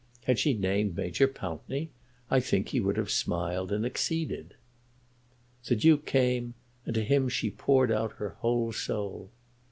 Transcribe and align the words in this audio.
Had 0.23 0.39
she 0.39 0.55
named 0.55 0.95
Major 0.95 1.27
Pountney, 1.27 1.91
I 2.31 2.39
think 2.39 2.69
he 2.69 2.79
would 2.79 2.97
have 2.97 3.11
smiled 3.11 3.71
and 3.71 3.85
acceded. 3.85 4.55
The 5.65 5.75
Duke 5.75 6.07
came, 6.07 6.55
and 6.87 6.95
to 6.95 7.03
him 7.03 7.29
she 7.29 7.51
poured 7.51 7.91
out 7.91 8.13
her 8.13 8.29
whole 8.39 8.71
soul. 8.71 9.29